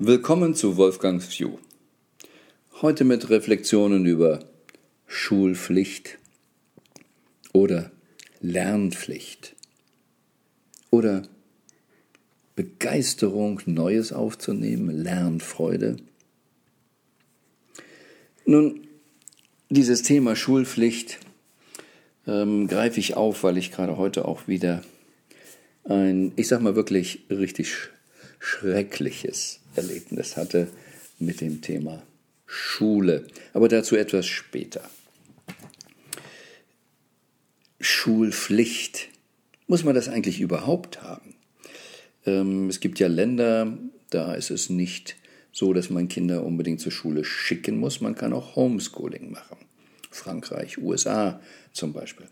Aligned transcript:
Willkommen 0.00 0.54
zu 0.54 0.76
Wolfgangs 0.76 1.28
View. 1.28 1.58
Heute 2.82 3.02
mit 3.02 3.30
Reflexionen 3.30 4.06
über 4.06 4.38
Schulpflicht 5.08 6.18
oder 7.52 7.90
Lernpflicht 8.40 9.56
oder 10.90 11.26
Begeisterung, 12.54 13.60
Neues 13.66 14.12
aufzunehmen, 14.12 15.02
Lernfreude. 15.02 15.96
Nun, 18.46 18.86
dieses 19.68 20.02
Thema 20.02 20.36
Schulpflicht 20.36 21.18
ähm, 22.28 22.68
greife 22.68 23.00
ich 23.00 23.16
auf, 23.16 23.42
weil 23.42 23.58
ich 23.58 23.72
gerade 23.72 23.96
heute 23.96 24.26
auch 24.26 24.46
wieder 24.46 24.84
ein, 25.82 26.30
ich 26.36 26.46
sag 26.46 26.60
mal 26.60 26.76
wirklich 26.76 27.24
richtig 27.30 27.90
schreckliches 28.38 29.58
Erlebnis 29.78 30.36
hatte 30.36 30.68
mit 31.18 31.40
dem 31.40 31.62
Thema 31.62 32.02
Schule. 32.46 33.26
Aber 33.52 33.68
dazu 33.68 33.96
etwas 33.96 34.26
später. 34.26 34.88
Schulpflicht. 37.80 39.08
Muss 39.66 39.84
man 39.84 39.94
das 39.94 40.08
eigentlich 40.08 40.40
überhaupt 40.40 41.02
haben? 41.02 41.34
Ähm, 42.26 42.68
es 42.68 42.80
gibt 42.80 42.98
ja 42.98 43.06
Länder, 43.08 43.76
da 44.10 44.34
ist 44.34 44.50
es 44.50 44.70
nicht 44.70 45.16
so, 45.52 45.72
dass 45.72 45.90
man 45.90 46.08
Kinder 46.08 46.44
unbedingt 46.44 46.80
zur 46.80 46.92
Schule 46.92 47.24
schicken 47.24 47.78
muss. 47.78 48.00
Man 48.00 48.14
kann 48.14 48.32
auch 48.32 48.56
Homeschooling 48.56 49.30
machen. 49.30 49.58
Frankreich, 50.10 50.78
USA 50.78 51.40
zum 51.72 51.92
Beispiel. 51.92 52.26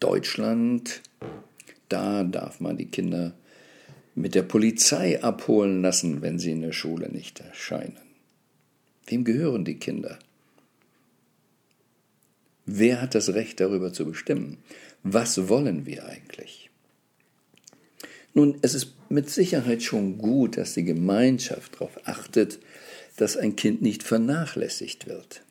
Deutschland, 0.00 1.02
da 1.88 2.24
darf 2.24 2.60
man 2.60 2.76
die 2.76 2.86
Kinder 2.86 3.34
mit 4.20 4.34
der 4.34 4.42
Polizei 4.42 5.22
abholen 5.22 5.82
lassen, 5.82 6.22
wenn 6.22 6.38
sie 6.38 6.52
in 6.52 6.62
der 6.62 6.72
Schule 6.72 7.08
nicht 7.10 7.40
erscheinen. 7.40 7.96
Wem 9.06 9.24
gehören 9.24 9.64
die 9.64 9.78
Kinder? 9.78 10.18
Wer 12.66 13.02
hat 13.02 13.14
das 13.14 13.34
Recht 13.34 13.60
darüber 13.60 13.92
zu 13.92 14.04
bestimmen? 14.04 14.58
Was 15.02 15.48
wollen 15.48 15.86
wir 15.86 16.06
eigentlich? 16.06 16.70
Nun, 18.32 18.58
es 18.62 18.74
ist 18.74 18.94
mit 19.08 19.28
Sicherheit 19.28 19.82
schon 19.82 20.18
gut, 20.18 20.56
dass 20.56 20.74
die 20.74 20.84
Gemeinschaft 20.84 21.74
darauf 21.74 21.98
achtet, 22.04 22.60
dass 23.16 23.36
ein 23.36 23.56
Kind 23.56 23.82
nicht 23.82 24.02
vernachlässigt 24.02 25.08
wird. 25.08 25.42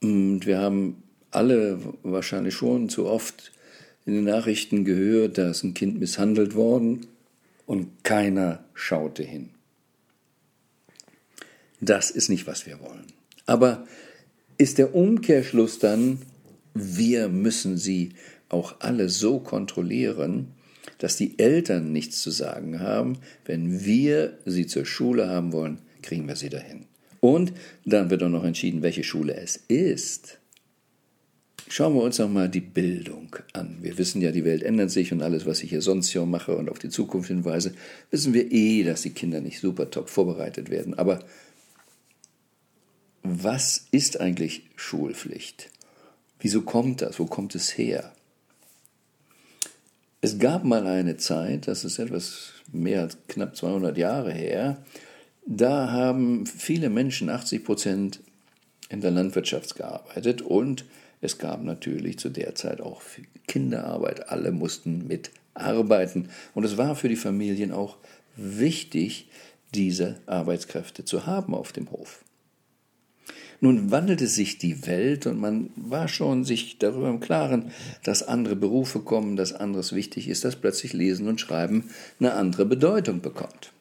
Und 0.00 0.46
wir 0.46 0.58
haben 0.58 1.02
alle 1.30 1.80
wahrscheinlich 2.02 2.54
schon 2.54 2.88
zu 2.88 3.06
oft 3.06 3.50
in 4.06 4.14
den 4.14 4.24
Nachrichten 4.24 4.84
gehört, 4.84 5.38
da 5.38 5.50
ist 5.50 5.62
ein 5.62 5.74
Kind 5.74 5.98
misshandelt 5.98 6.54
worden 6.54 7.06
und 7.66 8.04
keiner 8.04 8.64
schaute 8.74 9.22
hin. 9.22 9.50
Das 11.80 12.10
ist 12.10 12.28
nicht, 12.28 12.46
was 12.46 12.66
wir 12.66 12.80
wollen. 12.80 13.06
Aber 13.46 13.86
ist 14.58 14.78
der 14.78 14.94
Umkehrschluss 14.94 15.78
dann, 15.78 16.18
wir 16.74 17.28
müssen 17.28 17.76
sie 17.76 18.10
auch 18.48 18.76
alle 18.80 19.08
so 19.08 19.40
kontrollieren, 19.40 20.48
dass 20.98 21.16
die 21.16 21.38
Eltern 21.38 21.92
nichts 21.92 22.22
zu 22.22 22.30
sagen 22.30 22.80
haben, 22.80 23.18
wenn 23.44 23.84
wir 23.84 24.38
sie 24.44 24.66
zur 24.66 24.86
Schule 24.86 25.28
haben 25.28 25.52
wollen, 25.52 25.78
kriegen 26.02 26.28
wir 26.28 26.36
sie 26.36 26.50
dahin. 26.50 26.86
Und 27.20 27.52
dann 27.84 28.10
wird 28.10 28.22
auch 28.22 28.28
noch 28.28 28.44
entschieden, 28.44 28.82
welche 28.82 29.04
Schule 29.04 29.34
es 29.34 29.56
ist. 29.68 30.38
Schauen 31.68 31.94
wir 31.94 32.02
uns 32.02 32.18
nochmal 32.18 32.48
die 32.48 32.60
Bildung 32.60 33.34
an. 33.52 33.78
Wir 33.80 33.96
wissen 33.96 34.20
ja, 34.20 34.30
die 34.30 34.44
Welt 34.44 34.62
ändert 34.62 34.90
sich 34.90 35.12
und 35.12 35.22
alles, 35.22 35.46
was 35.46 35.62
ich 35.62 35.70
hier 35.70 35.80
sonst 35.80 36.10
hier 36.10 36.26
mache 36.26 36.56
und 36.56 36.68
auf 36.68 36.78
die 36.78 36.90
Zukunft 36.90 37.28
hinweise, 37.28 37.74
wissen 38.10 38.34
wir 38.34 38.52
eh, 38.52 38.82
dass 38.84 39.02
die 39.02 39.10
Kinder 39.10 39.40
nicht 39.40 39.60
super 39.60 39.90
top 39.90 40.08
vorbereitet 40.08 40.70
werden. 40.70 40.94
Aber 40.94 41.20
was 43.22 43.86
ist 43.90 44.20
eigentlich 44.20 44.68
Schulpflicht? 44.76 45.70
Wieso 46.38 46.62
kommt 46.62 47.00
das? 47.00 47.18
Wo 47.18 47.24
kommt 47.24 47.54
es 47.54 47.78
her? 47.78 48.12
Es 50.20 50.38
gab 50.38 50.64
mal 50.64 50.86
eine 50.86 51.16
Zeit, 51.16 51.66
das 51.66 51.84
ist 51.84 51.98
etwas 51.98 52.52
mehr 52.72 53.02
als 53.02 53.18
knapp 53.28 53.56
200 53.56 53.96
Jahre 53.96 54.32
her, 54.32 54.82
da 55.46 55.90
haben 55.90 56.46
viele 56.46 56.88
Menschen, 56.88 57.28
80 57.28 57.64
Prozent, 57.64 58.20
in 58.88 59.00
der 59.00 59.10
Landwirtschaft 59.10 59.76
gearbeitet 59.76 60.42
und 60.42 60.84
es 61.24 61.38
gab 61.38 61.64
natürlich 61.64 62.18
zu 62.18 62.28
der 62.28 62.54
Zeit 62.54 62.80
auch 62.80 63.00
Kinderarbeit. 63.46 64.28
Alle 64.28 64.52
mussten 64.52 65.06
mitarbeiten. 65.06 66.28
Und 66.54 66.64
es 66.64 66.76
war 66.76 66.96
für 66.96 67.08
die 67.08 67.16
Familien 67.16 67.72
auch 67.72 67.96
wichtig, 68.36 69.28
diese 69.74 70.20
Arbeitskräfte 70.26 71.04
zu 71.04 71.26
haben 71.26 71.54
auf 71.54 71.72
dem 71.72 71.90
Hof. 71.90 72.24
Nun 73.60 73.90
wandelte 73.90 74.26
sich 74.26 74.58
die 74.58 74.86
Welt 74.86 75.26
und 75.26 75.40
man 75.40 75.70
war 75.76 76.08
schon 76.08 76.44
sich 76.44 76.78
darüber 76.78 77.08
im 77.08 77.20
Klaren, 77.20 77.70
dass 78.02 78.22
andere 78.22 78.56
Berufe 78.56 79.00
kommen, 79.00 79.36
dass 79.36 79.54
anderes 79.54 79.94
wichtig 79.94 80.28
ist, 80.28 80.44
dass 80.44 80.56
plötzlich 80.56 80.92
Lesen 80.92 81.28
und 81.28 81.40
Schreiben 81.40 81.88
eine 82.20 82.34
andere 82.34 82.66
Bedeutung 82.66 83.22
bekommt. 83.22 83.72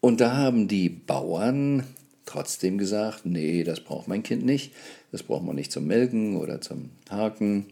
Und 0.00 0.20
da 0.20 0.36
haben 0.36 0.68
die 0.68 0.90
Bauern 0.90 1.84
trotzdem 2.24 2.78
gesagt, 2.78 3.26
nee, 3.26 3.64
das 3.64 3.80
braucht 3.80 4.08
mein 4.08 4.22
Kind 4.22 4.44
nicht, 4.44 4.72
das 5.12 5.22
braucht 5.22 5.44
man 5.44 5.56
nicht 5.56 5.72
zum 5.72 5.86
Melken 5.86 6.36
oder 6.36 6.60
zum 6.60 6.90
Haken 7.10 7.66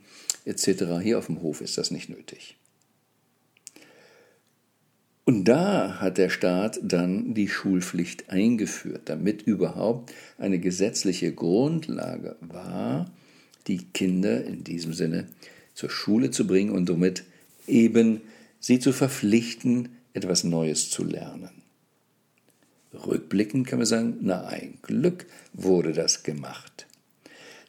etc. 0.45 0.85
Hier 1.03 1.19
auf 1.19 1.27
dem 1.27 1.43
Hof 1.43 1.61
ist 1.61 1.79
das 1.79 1.91
nicht 1.91 2.09
nötig. 2.09 2.57
Und 5.25 5.45
da 5.45 6.01
hat 6.01 6.19
der 6.19 6.31
Staat 6.31 6.81
dann 6.83 7.35
die 7.35 7.49
Schulpflicht 7.49 8.31
eingeführt, 8.31 9.03
damit 9.05 9.43
überhaupt 9.43 10.13
eine 10.37 10.59
gesetzliche 10.59 11.33
Grundlage 11.33 12.37
war, 12.41 13.11
die 13.69 13.79
Kinder 13.79 14.45
in 14.45 14.65
diesem 14.65 14.93
Sinne 14.93 15.29
zur 15.75 15.91
Schule 15.91 16.33
zu 16.33 16.47
bringen 16.47 16.73
und 16.73 16.89
somit 16.89 17.23
eben 17.69 18.21
sie 18.59 18.81
zu 18.81 18.93
verpflichten, 18.93 19.91
etwas 20.13 20.43
Neues 20.43 20.91
zu 20.91 21.05
lernen. 21.05 21.62
Rückblickend 22.95 23.67
kann 23.67 23.79
man 23.79 23.87
sagen, 23.87 24.19
na 24.21 24.47
ein 24.47 24.79
Glück 24.83 25.27
wurde 25.53 25.93
das 25.93 26.23
gemacht. 26.23 26.87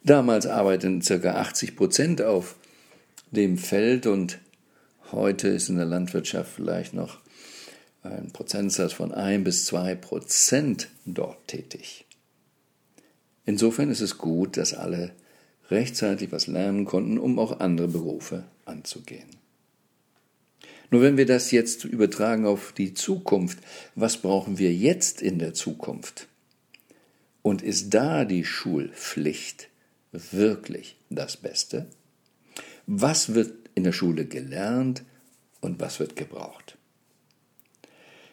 Damals 0.03 0.45
arbeiteten 0.45 1.01
ca. 1.01 1.35
80 1.35 1.75
Prozent 1.75 2.21
auf 2.21 2.55
dem 3.31 3.57
Feld 3.57 4.05
und 4.05 4.39
heute 5.11 5.47
ist 5.47 5.69
in 5.69 5.77
der 5.77 5.85
Landwirtschaft 5.85 6.51
vielleicht 6.53 6.93
noch 6.93 7.19
ein 8.03 8.31
Prozentsatz 8.33 8.93
von 8.93 9.13
1 9.13 9.43
bis 9.43 9.65
2 9.65 9.95
Prozent 9.95 10.89
dort 11.05 11.47
tätig. 11.47 12.05
Insofern 13.45 13.89
ist 13.89 14.01
es 14.01 14.17
gut, 14.17 14.57
dass 14.57 14.73
alle 14.73 15.13
rechtzeitig 15.69 16.31
was 16.31 16.47
lernen 16.47 16.85
konnten, 16.85 17.17
um 17.17 17.39
auch 17.39 17.59
andere 17.59 17.87
Berufe 17.87 18.43
anzugehen. 18.65 19.42
Nur 20.93 21.01
wenn 21.01 21.17
wir 21.17 21.25
das 21.25 21.49
jetzt 21.49 21.85
übertragen 21.85 22.45
auf 22.45 22.71
die 22.71 22.93
Zukunft, 22.93 23.57
was 23.95 24.17
brauchen 24.17 24.59
wir 24.59 24.71
jetzt 24.71 25.23
in 25.23 25.39
der 25.39 25.55
Zukunft? 25.55 26.27
Und 27.41 27.63
ist 27.63 27.95
da 27.95 28.25
die 28.25 28.45
Schulpflicht 28.45 29.69
wirklich 30.11 30.95
das 31.09 31.35
Beste? 31.35 31.87
Was 32.85 33.33
wird 33.33 33.55
in 33.73 33.85
der 33.85 33.91
Schule 33.91 34.25
gelernt 34.27 35.01
und 35.61 35.79
was 35.79 35.99
wird 35.99 36.15
gebraucht? 36.15 36.77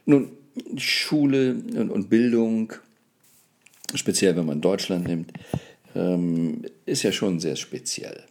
Nun, 0.05 0.31
Schule 0.77 1.55
und 1.55 2.11
Bildung, 2.11 2.75
speziell 3.95 4.37
wenn 4.37 4.45
man 4.45 4.61
Deutschland 4.61 5.09
nimmt, 5.09 5.33
ähm, 5.95 6.67
ist 6.85 7.05
ja 7.05 7.13
schon 7.13 7.41
sehr 7.41 7.57
speziell. 7.57 8.23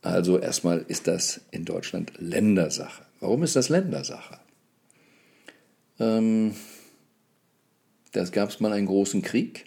Also 0.00 0.40
erstmal 0.40 0.84
ist 0.88 1.06
das 1.06 1.42
in 1.52 1.64
Deutschland 1.64 2.14
Ländersache. 2.18 3.04
Warum 3.22 3.44
ist 3.44 3.54
das 3.54 3.68
Ländersache? 3.68 4.40
Ähm, 6.00 6.56
das 8.10 8.32
gab 8.32 8.50
es 8.50 8.58
mal 8.58 8.72
einen 8.72 8.88
großen 8.88 9.22
Krieg 9.22 9.66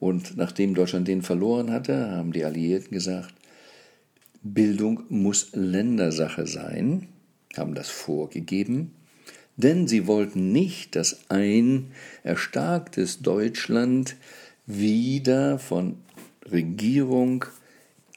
und 0.00 0.36
nachdem 0.36 0.74
Deutschland 0.74 1.06
den 1.06 1.22
verloren 1.22 1.70
hatte, 1.70 2.10
haben 2.10 2.32
die 2.32 2.44
Alliierten 2.44 2.90
gesagt, 2.90 3.36
Bildung 4.42 5.04
muss 5.08 5.50
Ländersache 5.52 6.48
sein, 6.48 7.06
haben 7.56 7.76
das 7.76 7.88
vorgegeben, 7.88 8.96
denn 9.54 9.86
sie 9.86 10.08
wollten 10.08 10.50
nicht, 10.50 10.96
dass 10.96 11.30
ein 11.30 11.92
erstarktes 12.24 13.22
Deutschland 13.22 14.16
wieder 14.66 15.60
von 15.60 15.98
Regierung 16.50 17.44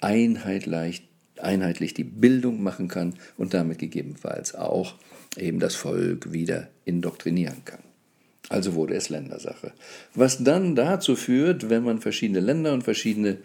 einheitlich 0.02 1.09
einheitlich 1.44 1.94
die 1.94 2.04
Bildung 2.04 2.62
machen 2.62 2.88
kann 2.88 3.16
und 3.38 3.54
damit 3.54 3.80
gegebenenfalls 3.80 4.56
auch 4.56 4.96
eben 5.38 5.60
das 5.60 5.76
Volk 5.76 6.32
wieder 6.32 6.68
indoktrinieren 6.86 7.64
kann. 7.66 7.80
Also 8.50 8.74
wurde 8.74 8.96
es 8.96 9.10
Ländersache. 9.10 9.74
Was 10.16 10.44
dann 10.44 10.76
dazu 10.76 11.16
führt, 11.16 11.70
wenn 11.70 11.84
man 11.84 12.00
verschiedene 12.00 12.40
Länder 12.40 12.74
und 12.74 12.84
verschiedene 12.84 13.38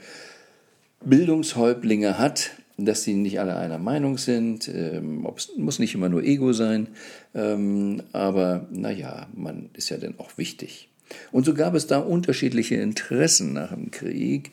Bildungshäuptlinge 1.05 2.19
hat, 2.19 2.53
dass 2.77 3.03
sie 3.03 3.15
nicht 3.15 3.39
alle 3.39 3.57
einer 3.57 3.79
Meinung 3.79 4.19
sind. 4.19 4.69
Ähm, 4.69 5.27
muss 5.57 5.79
nicht 5.79 5.95
immer 5.95 6.09
nur 6.09 6.25
Ego 6.25 6.53
sein, 6.53 6.89
ähm, 7.35 8.03
aber 8.13 8.67
naja, 8.71 9.29
man 9.35 9.71
ist 9.75 9.91
ja 9.91 9.99
dann 9.99 10.19
auch 10.19 10.37
wichtig. 10.39 10.89
Und 11.31 11.45
so 11.45 11.55
gab 11.55 11.75
es 11.75 11.87
da 11.87 11.99
unterschiedliche 11.99 12.77
Interessen 12.77 13.53
nach 13.53 13.73
dem 13.73 13.91
Krieg 13.91 14.53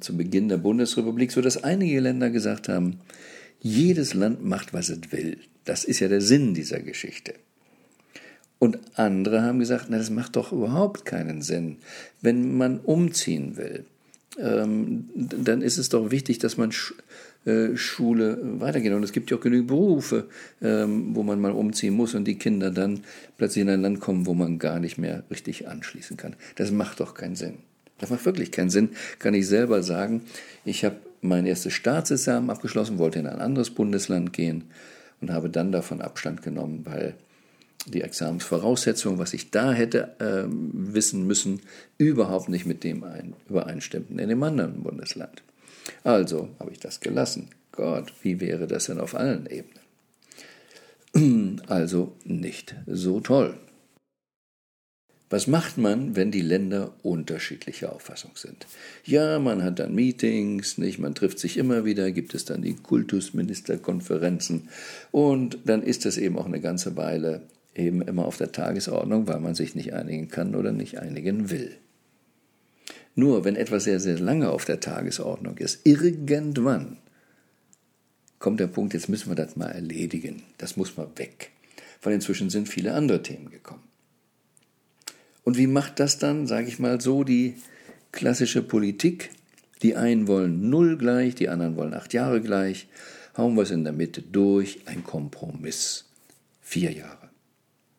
zu 0.00 0.16
Beginn 0.16 0.48
der 0.48 0.58
Bundesrepublik, 0.58 1.32
sodass 1.32 1.62
einige 1.62 2.00
Länder 2.00 2.30
gesagt 2.30 2.68
haben, 2.68 3.00
jedes 3.60 4.14
Land 4.14 4.44
macht, 4.44 4.72
was 4.72 4.88
es 4.88 5.10
will. 5.10 5.38
Das 5.64 5.84
ist 5.84 6.00
ja 6.00 6.08
der 6.08 6.20
Sinn 6.20 6.54
dieser 6.54 6.80
Geschichte. 6.80 7.34
Und 8.58 8.78
andere 8.94 9.42
haben 9.42 9.58
gesagt, 9.58 9.86
na, 9.88 9.98
das 9.98 10.10
macht 10.10 10.36
doch 10.36 10.52
überhaupt 10.52 11.04
keinen 11.04 11.42
Sinn. 11.42 11.76
Wenn 12.20 12.56
man 12.56 12.80
umziehen 12.80 13.56
will, 13.56 13.84
ähm, 14.38 15.08
dann 15.14 15.62
ist 15.62 15.78
es 15.78 15.88
doch 15.88 16.10
wichtig, 16.10 16.38
dass 16.38 16.56
man 16.56 16.72
Sch 16.72 16.94
äh, 17.44 17.76
Schule 17.76 18.38
weitergeht. 18.60 18.92
Und 18.92 19.02
es 19.02 19.12
gibt 19.12 19.30
ja 19.30 19.36
auch 19.36 19.40
genügend 19.40 19.68
Berufe, 19.68 20.28
ähm, 20.60 21.14
wo 21.14 21.22
man 21.22 21.40
mal 21.40 21.52
umziehen 21.52 21.94
muss 21.94 22.14
und 22.14 22.24
die 22.24 22.36
Kinder 22.36 22.70
dann 22.70 23.04
plötzlich 23.36 23.62
in 23.62 23.70
ein 23.70 23.82
Land 23.82 24.00
kommen, 24.00 24.26
wo 24.26 24.34
man 24.34 24.58
gar 24.58 24.80
nicht 24.80 24.98
mehr 24.98 25.22
richtig 25.30 25.68
anschließen 25.68 26.16
kann. 26.16 26.34
Das 26.56 26.70
macht 26.70 27.00
doch 27.00 27.14
keinen 27.14 27.36
Sinn. 27.36 27.58
Das 27.98 28.10
macht 28.10 28.24
wirklich 28.24 28.52
keinen 28.52 28.70
Sinn, 28.70 28.90
kann 29.18 29.34
ich 29.34 29.46
selber 29.46 29.82
sagen. 29.82 30.22
Ich 30.64 30.84
habe 30.84 30.96
mein 31.20 31.46
erstes 31.46 31.72
Staatsexamen 31.72 32.50
abgeschlossen, 32.50 32.98
wollte 32.98 33.18
in 33.18 33.26
ein 33.26 33.40
anderes 33.40 33.70
Bundesland 33.70 34.32
gehen 34.32 34.64
und 35.20 35.32
habe 35.32 35.50
dann 35.50 35.72
davon 35.72 36.00
Abstand 36.00 36.42
genommen, 36.42 36.82
weil 36.84 37.14
die 37.86 38.02
Examensvoraussetzungen, 38.02 39.18
was 39.18 39.34
ich 39.34 39.50
da 39.50 39.72
hätte 39.72 40.14
äh, 40.20 40.44
wissen 40.48 41.26
müssen, 41.26 41.60
überhaupt 41.96 42.48
nicht 42.48 42.66
mit 42.66 42.84
dem 42.84 43.04
ein, 43.04 43.34
übereinstimmten 43.48 44.18
in 44.18 44.28
dem 44.28 44.42
anderen 44.42 44.82
Bundesland. 44.82 45.42
Also 46.04 46.50
habe 46.58 46.72
ich 46.72 46.80
das 46.80 47.00
gelassen. 47.00 47.48
Gott, 47.72 48.12
wie 48.22 48.40
wäre 48.40 48.66
das 48.66 48.86
denn 48.86 49.00
auf 49.00 49.14
allen 49.14 49.46
Ebenen? 49.46 49.78
Also 51.68 52.12
nicht 52.24 52.74
so 52.86 53.20
toll. 53.20 53.54
Was 55.30 55.46
macht 55.46 55.76
man, 55.76 56.16
wenn 56.16 56.30
die 56.30 56.40
Länder 56.40 56.94
unterschiedlicher 57.02 57.92
Auffassung 57.92 58.30
sind? 58.34 58.66
Ja, 59.04 59.38
man 59.38 59.62
hat 59.62 59.78
dann 59.78 59.94
Meetings, 59.94 60.78
nicht? 60.78 60.98
Man 60.98 61.14
trifft 61.14 61.38
sich 61.38 61.58
immer 61.58 61.84
wieder, 61.84 62.10
gibt 62.12 62.34
es 62.34 62.46
dann 62.46 62.62
die 62.62 62.74
Kultusministerkonferenzen 62.74 64.68
und 65.10 65.58
dann 65.66 65.82
ist 65.82 66.06
das 66.06 66.16
eben 66.16 66.38
auch 66.38 66.46
eine 66.46 66.60
ganze 66.60 66.96
Weile 66.96 67.42
eben 67.74 68.00
immer 68.00 68.24
auf 68.24 68.38
der 68.38 68.52
Tagesordnung, 68.52 69.28
weil 69.28 69.40
man 69.40 69.54
sich 69.54 69.74
nicht 69.74 69.92
einigen 69.92 70.28
kann 70.28 70.54
oder 70.54 70.72
nicht 70.72 70.98
einigen 70.98 71.50
will. 71.50 71.76
Nur 73.14 73.44
wenn 73.44 73.56
etwas 73.56 73.84
sehr, 73.84 74.00
sehr 74.00 74.18
lange 74.18 74.50
auf 74.50 74.64
der 74.64 74.80
Tagesordnung 74.80 75.58
ist, 75.58 75.84
irgendwann 75.84 76.96
kommt 78.38 78.60
der 78.60 78.68
Punkt, 78.68 78.94
jetzt 78.94 79.08
müssen 79.08 79.30
wir 79.30 79.36
das 79.36 79.56
mal 79.56 79.70
erledigen. 79.70 80.42
Das 80.56 80.76
muss 80.76 80.96
mal 80.96 81.08
weg. 81.16 81.50
Weil 82.00 82.14
inzwischen 82.14 82.48
sind 82.48 82.68
viele 82.68 82.94
andere 82.94 83.22
Themen 83.22 83.50
gekommen. 83.50 83.87
Und 85.48 85.56
wie 85.56 85.66
macht 85.66 85.98
das 85.98 86.18
dann, 86.18 86.46
sage 86.46 86.68
ich 86.68 86.78
mal 86.78 87.00
so, 87.00 87.24
die 87.24 87.54
klassische 88.12 88.60
Politik? 88.60 89.30
Die 89.80 89.96
einen 89.96 90.28
wollen 90.28 90.68
null 90.68 90.98
gleich, 90.98 91.36
die 91.36 91.48
anderen 91.48 91.74
wollen 91.74 91.94
acht 91.94 92.12
Jahre 92.12 92.42
gleich. 92.42 92.86
Hauen 93.34 93.54
wir 93.54 93.62
es 93.62 93.70
in 93.70 93.82
der 93.82 93.94
Mitte 93.94 94.20
durch, 94.20 94.80
ein 94.84 95.04
Kompromiss. 95.04 96.04
Vier 96.60 96.92
Jahre. 96.92 97.30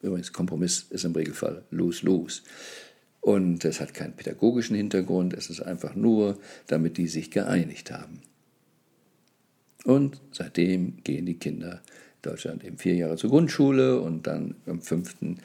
Übrigens, 0.03 0.31
Kompromiss 0.31 0.85
ist 0.91 1.05
im 1.05 1.13
Regelfall 1.13 1.63
lose-lose. 1.71 2.43
Und 3.19 3.65
es 3.65 3.81
hat 3.81 3.95
keinen 3.95 4.13
pädagogischen 4.13 4.75
Hintergrund, 4.75 5.33
es 5.33 5.49
ist 5.49 5.61
einfach 5.61 5.95
nur, 5.95 6.37
damit 6.67 6.97
die 6.97 7.07
sich 7.07 7.31
geeinigt 7.31 7.89
haben. 7.89 8.21
Und 9.85 10.21
seitdem 10.31 11.01
gehen 11.03 11.25
die 11.25 11.39
Kinder 11.39 11.81
in 12.21 12.29
Deutschland 12.29 12.63
eben 12.63 12.77
vier 12.77 12.93
Jahre 12.93 13.17
zur 13.17 13.31
Grundschule 13.31 13.99
und 14.01 14.27
dann 14.27 14.53
im 14.67 14.83
fünften 14.83 15.39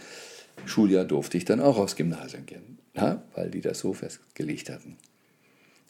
Schuljahr 0.67 1.05
durfte 1.05 1.37
ich 1.37 1.45
dann 1.45 1.61
auch 1.61 1.79
aufs 1.79 1.97
Gymnasium 1.97 2.47
gehen, 2.47 2.79
ja, 2.95 3.23
weil 3.35 3.51
die 3.51 3.61
das 3.61 3.81
so 3.81 3.93
festgelegt 3.93 4.71
hatten. 4.71 4.97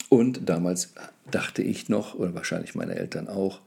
Und 0.09 0.49
damals 0.49 0.93
dachte 1.31 1.61
ich 1.61 1.89
noch, 1.89 2.15
oder 2.15 2.35
wahrscheinlich 2.35 2.75
meine 2.75 2.95
Eltern 2.95 3.27
auch, 3.27 3.61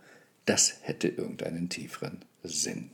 das 0.44 0.76
hätte 0.82 1.08
irgendeinen 1.08 1.68
tieferen 1.68 2.18
Sinn. 2.42 2.90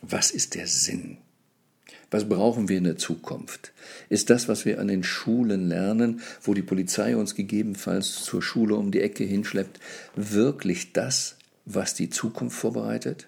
Was 0.00 0.30
ist 0.30 0.54
der 0.54 0.66
Sinn? 0.66 1.18
Was 2.10 2.28
brauchen 2.28 2.68
wir 2.68 2.78
in 2.78 2.84
der 2.84 2.96
Zukunft? 2.96 3.72
Ist 4.08 4.30
das, 4.30 4.48
was 4.48 4.64
wir 4.64 4.78
an 4.80 4.88
den 4.88 5.02
Schulen 5.02 5.68
lernen, 5.68 6.20
wo 6.42 6.54
die 6.54 6.62
Polizei 6.62 7.16
uns 7.16 7.34
gegebenenfalls 7.34 8.24
zur 8.24 8.42
Schule 8.42 8.76
um 8.76 8.90
die 8.90 9.00
Ecke 9.00 9.24
hinschleppt, 9.24 9.80
wirklich 10.14 10.92
das, 10.92 11.36
was 11.64 11.94
die 11.94 12.10
Zukunft 12.10 12.56
vorbereitet? 12.56 13.26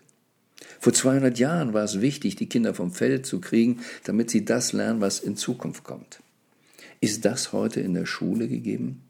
Vor 0.81 0.93
200 0.93 1.39
Jahren 1.39 1.73
war 1.73 1.85
es 1.85 2.01
wichtig, 2.01 2.37
die 2.37 2.49
Kinder 2.49 2.75
vom 2.75 2.93
Feld 2.93 3.27
zu 3.27 3.41
kriegen, 3.41 3.81
damit 4.05 4.31
sie 4.31 4.45
das 4.45 4.73
lernen, 4.73 5.01
was 5.01 5.21
in 5.21 5.37
Zukunft 5.37 5.85
kommt. 5.85 6.21
Ist 7.01 7.25
das 7.25 7.53
heute 7.53 7.81
in 7.81 7.95
der 7.95 8.07
Schule 8.07 8.49
gegeben? 8.49 9.03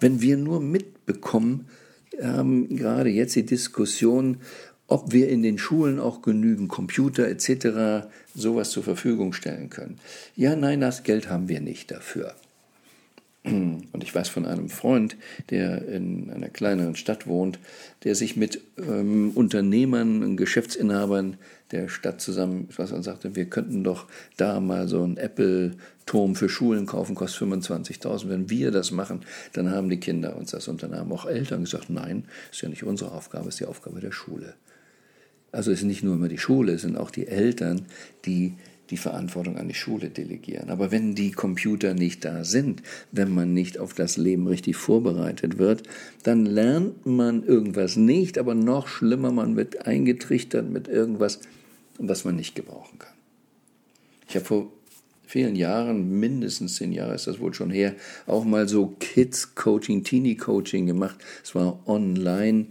Wenn 0.00 0.20
wir 0.20 0.36
nur 0.36 0.60
mitbekommen, 0.60 1.66
haben 2.22 2.68
gerade 2.68 3.10
jetzt 3.10 3.36
die 3.36 3.46
Diskussion, 3.46 4.38
ob 4.86 5.12
wir 5.12 5.28
in 5.28 5.42
den 5.42 5.58
Schulen 5.58 6.00
auch 6.00 6.22
genügend 6.22 6.68
Computer 6.68 7.28
etc. 7.28 8.08
sowas 8.34 8.70
zur 8.70 8.82
Verfügung 8.82 9.32
stellen 9.32 9.68
können. 9.68 9.98
Ja, 10.34 10.56
nein, 10.56 10.80
das 10.80 11.02
Geld 11.02 11.28
haben 11.28 11.48
wir 11.48 11.60
nicht 11.60 11.90
dafür. 11.90 12.34
Und 13.44 14.02
ich 14.02 14.14
weiß 14.14 14.28
von 14.28 14.46
einem 14.46 14.68
Freund, 14.68 15.16
der 15.50 15.86
in 15.88 16.30
einer 16.30 16.48
kleineren 16.48 16.96
Stadt 16.96 17.26
wohnt, 17.26 17.58
der 18.04 18.14
sich 18.14 18.36
mit 18.36 18.60
ähm, 18.78 19.32
Unternehmern, 19.34 20.36
Geschäftsinhabern 20.36 21.36
der 21.70 21.88
Stadt 21.88 22.20
zusammen 22.20 22.68
was 22.76 22.92
und 22.92 23.02
sagte, 23.02 23.36
wir 23.36 23.44
könnten 23.44 23.84
doch 23.84 24.06
da 24.36 24.58
mal 24.60 24.88
so 24.88 25.02
einen 25.02 25.18
Apple-Turm 25.18 26.34
für 26.34 26.48
Schulen 26.48 26.86
kaufen, 26.86 27.14
kostet 27.14 27.48
25.000. 27.48 28.28
Wenn 28.28 28.50
wir 28.50 28.70
das 28.70 28.90
machen, 28.90 29.20
dann 29.52 29.70
haben 29.70 29.88
die 29.88 30.00
Kinder 30.00 30.36
uns 30.36 30.50
das 30.50 30.68
unternommen. 30.68 31.12
Auch 31.12 31.26
Eltern 31.26 31.64
gesagt, 31.64 31.90
nein, 31.90 32.24
ist 32.50 32.62
ja 32.62 32.68
nicht 32.68 32.84
unsere 32.84 33.12
Aufgabe, 33.12 33.48
ist 33.48 33.60
die 33.60 33.66
Aufgabe 33.66 34.00
der 34.00 34.12
Schule. 34.12 34.54
Also 35.52 35.70
es 35.70 35.80
ist 35.80 35.86
nicht 35.86 36.02
nur 36.02 36.14
immer 36.14 36.28
die 36.28 36.38
Schule, 36.38 36.72
es 36.72 36.82
sind 36.82 36.98
auch 36.98 37.10
die 37.10 37.26
Eltern, 37.26 37.86
die 38.24 38.54
die 38.90 38.96
Verantwortung 38.96 39.56
an 39.56 39.68
die 39.68 39.74
Schule 39.74 40.10
delegieren. 40.10 40.70
Aber 40.70 40.90
wenn 40.90 41.14
die 41.14 41.30
Computer 41.30 41.94
nicht 41.94 42.24
da 42.24 42.44
sind, 42.44 42.82
wenn 43.12 43.32
man 43.32 43.52
nicht 43.52 43.78
auf 43.78 43.92
das 43.92 44.16
Leben 44.16 44.46
richtig 44.46 44.76
vorbereitet 44.76 45.58
wird, 45.58 45.82
dann 46.22 46.46
lernt 46.46 47.06
man 47.06 47.44
irgendwas 47.44 47.96
nicht, 47.96 48.38
aber 48.38 48.54
noch 48.54 48.88
schlimmer, 48.88 49.30
man 49.30 49.56
wird 49.56 49.86
eingetrichtert 49.86 50.68
mit 50.68 50.88
irgendwas, 50.88 51.40
was 51.98 52.24
man 52.24 52.36
nicht 52.36 52.54
gebrauchen 52.54 52.98
kann. 52.98 53.12
Ich 54.28 54.36
habe 54.36 54.44
vor 54.44 54.72
vielen 55.26 55.56
Jahren, 55.56 56.18
mindestens 56.18 56.76
zehn 56.76 56.92
Jahre 56.92 57.14
ist 57.14 57.26
das 57.26 57.38
wohl 57.40 57.52
schon 57.52 57.70
her, 57.70 57.94
auch 58.26 58.44
mal 58.44 58.68
so 58.68 58.94
Kids-Coaching, 58.98 60.02
Teenie-Coaching 60.04 60.86
gemacht. 60.86 61.18
Es 61.44 61.54
war 61.54 61.80
online 61.86 62.66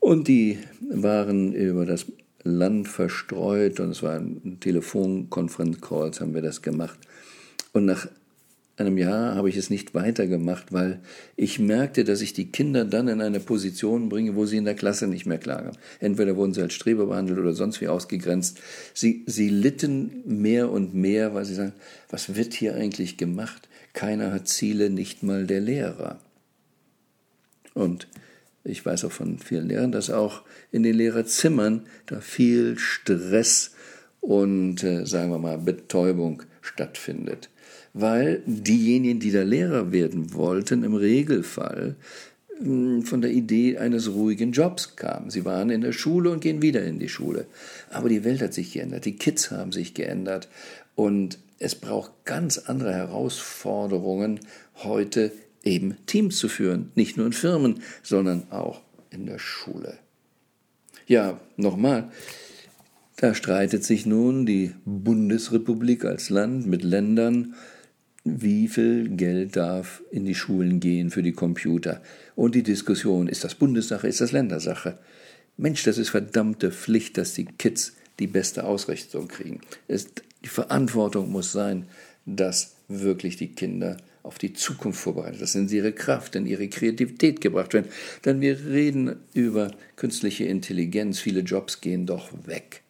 und 0.00 0.28
die 0.28 0.58
waren 0.90 1.52
über 1.54 1.86
das 1.86 2.06
Land 2.44 2.88
verstreut 2.88 3.80
und 3.80 3.90
es 3.90 4.02
waren 4.02 4.58
Telefonkonferenzcalls, 4.60 6.20
haben 6.20 6.34
wir 6.34 6.42
das 6.42 6.62
gemacht. 6.62 6.98
Und 7.72 7.84
nach 7.84 8.08
einem 8.78 8.96
Jahr 8.96 9.34
habe 9.34 9.48
ich 9.48 9.56
es 9.56 9.70
nicht 9.70 9.94
weitergemacht, 9.94 10.72
weil 10.72 11.00
ich 11.36 11.58
merkte, 11.58 12.04
dass 12.04 12.20
ich 12.20 12.32
die 12.32 12.50
Kinder 12.50 12.84
dann 12.84 13.08
in 13.08 13.20
eine 13.20 13.40
Position 13.40 14.08
bringe, 14.08 14.36
wo 14.36 14.46
sie 14.46 14.56
in 14.56 14.64
der 14.64 14.74
Klasse 14.74 15.08
nicht 15.08 15.26
mehr 15.26 15.38
klagen. 15.38 15.72
Entweder 16.00 16.36
wurden 16.36 16.54
sie 16.54 16.62
als 16.62 16.74
Streber 16.74 17.06
behandelt 17.06 17.38
oder 17.38 17.54
sonst 17.54 17.80
wie 17.80 17.88
ausgegrenzt. 17.88 18.60
Sie, 18.94 19.24
sie 19.26 19.48
litten 19.48 20.22
mehr 20.26 20.70
und 20.70 20.94
mehr, 20.94 21.34
weil 21.34 21.44
sie 21.44 21.54
sagen, 21.54 21.72
was 22.08 22.36
wird 22.36 22.54
hier 22.54 22.74
eigentlich 22.74 23.16
gemacht? 23.16 23.68
Keiner 23.94 24.32
hat 24.32 24.48
Ziele, 24.48 24.90
nicht 24.90 25.22
mal 25.22 25.46
der 25.46 25.60
Lehrer. 25.60 26.20
Und 27.74 28.06
ich 28.68 28.84
weiß 28.84 29.04
auch 29.04 29.12
von 29.12 29.38
vielen 29.38 29.68
Lehrern, 29.68 29.92
dass 29.92 30.10
auch 30.10 30.42
in 30.70 30.82
den 30.82 30.94
Lehrerzimmern 30.94 31.86
da 32.06 32.20
viel 32.20 32.78
Stress 32.78 33.72
und, 34.20 34.82
äh, 34.82 35.06
sagen 35.06 35.30
wir 35.30 35.38
mal, 35.38 35.58
Betäubung 35.58 36.42
stattfindet. 36.60 37.48
Weil 37.94 38.42
diejenigen, 38.46 39.20
die 39.20 39.32
da 39.32 39.42
Lehrer 39.42 39.92
werden 39.92 40.34
wollten, 40.34 40.84
im 40.84 40.94
Regelfall 40.94 41.96
hm, 42.58 43.02
von 43.02 43.20
der 43.20 43.30
Idee 43.30 43.78
eines 43.78 44.12
ruhigen 44.12 44.52
Jobs 44.52 44.96
kamen. 44.96 45.30
Sie 45.30 45.44
waren 45.44 45.70
in 45.70 45.80
der 45.80 45.92
Schule 45.92 46.30
und 46.30 46.40
gehen 46.40 46.62
wieder 46.62 46.84
in 46.84 46.98
die 46.98 47.08
Schule. 47.08 47.46
Aber 47.90 48.08
die 48.08 48.24
Welt 48.24 48.42
hat 48.42 48.54
sich 48.54 48.72
geändert, 48.72 49.04
die 49.04 49.16
Kids 49.16 49.50
haben 49.50 49.72
sich 49.72 49.94
geändert 49.94 50.48
und 50.94 51.38
es 51.58 51.74
braucht 51.74 52.24
ganz 52.24 52.58
andere 52.58 52.94
Herausforderungen 52.94 54.40
heute 54.76 55.32
eben 55.68 55.96
Teams 56.06 56.38
zu 56.38 56.48
führen, 56.48 56.90
nicht 56.94 57.16
nur 57.16 57.26
in 57.26 57.32
Firmen, 57.32 57.82
sondern 58.02 58.50
auch 58.50 58.82
in 59.10 59.26
der 59.26 59.38
Schule. 59.38 59.98
Ja, 61.06 61.40
nochmal, 61.56 62.10
da 63.16 63.34
streitet 63.34 63.84
sich 63.84 64.06
nun 64.06 64.46
die 64.46 64.72
Bundesrepublik 64.84 66.04
als 66.04 66.30
Land 66.30 66.66
mit 66.66 66.82
Ländern, 66.82 67.54
wie 68.24 68.68
viel 68.68 69.08
Geld 69.08 69.56
darf 69.56 70.02
in 70.10 70.24
die 70.24 70.34
Schulen 70.34 70.80
gehen 70.80 71.10
für 71.10 71.22
die 71.22 71.32
Computer. 71.32 72.02
Und 72.36 72.54
die 72.54 72.62
Diskussion, 72.62 73.28
ist 73.28 73.44
das 73.44 73.54
Bundessache, 73.54 74.06
ist 74.06 74.20
das 74.20 74.32
Ländersache? 74.32 74.98
Mensch, 75.56 75.82
das 75.82 75.98
ist 75.98 76.10
verdammte 76.10 76.70
Pflicht, 76.70 77.16
dass 77.18 77.34
die 77.34 77.46
Kids 77.46 77.94
die 78.18 78.26
beste 78.26 78.64
Ausrichtung 78.64 79.28
kriegen. 79.28 79.60
die 79.88 80.48
Verantwortung 80.48 81.30
muss 81.30 81.52
sein, 81.52 81.86
dass 82.26 82.76
wirklich 82.88 83.36
die 83.36 83.52
Kinder 83.52 83.96
auf 84.22 84.38
die 84.38 84.52
Zukunft 84.52 85.00
vorbereitet, 85.00 85.40
dass 85.40 85.54
in 85.54 85.68
ihre 85.68 85.92
Kraft, 85.92 86.34
in 86.34 86.46
ihre 86.46 86.68
Kreativität 86.68 87.40
gebracht 87.40 87.74
werden. 87.74 87.90
Denn 88.24 88.40
wir 88.40 88.66
reden 88.66 89.16
über 89.34 89.70
künstliche 89.96 90.44
Intelligenz, 90.44 91.18
viele 91.18 91.40
Jobs 91.40 91.80
gehen 91.80 92.06
doch 92.06 92.30
weg 92.46 92.82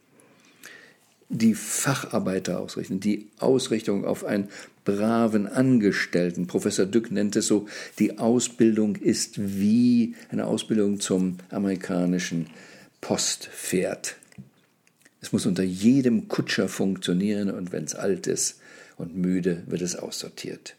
die 1.29 1.55
Facharbeiter 1.55 2.59
ausrichten, 2.59 3.01
die 3.01 3.29
Ausrichtung 3.39 4.05
auf 4.05 4.25
einen 4.25 4.49
braven 4.85 5.47
Angestellten. 5.47 6.47
Professor 6.47 6.87
Dück 6.87 7.11
nennt 7.11 7.37
es 7.37 7.47
so, 7.47 7.69
die 7.99 8.19
Ausbildung 8.19 8.97
ist 8.97 9.35
wie 9.39 10.15
eine 10.31 10.47
Ausbildung 10.47 11.01
zum 11.01 11.37
amerikanischen 11.51 12.47
Postpferd. 13.01 14.17
Es 15.21 15.33
muss 15.33 15.47
unter 15.47 15.65
jedem 15.65 16.29
Kutscher 16.29 16.69
funktionieren 16.69 17.51
und 17.51 17.73
wenn 17.73 17.85
es 17.85 17.95
alt 17.95 18.27
ist 18.27 18.61
und 18.97 19.17
müde, 19.17 19.65
wird 19.67 19.83
es 19.83 19.97
aussortiert. 19.97 20.78